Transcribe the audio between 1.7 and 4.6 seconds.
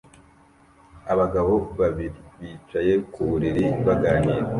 babiri bicaye ku buriri baganira